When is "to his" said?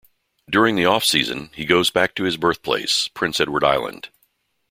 2.15-2.35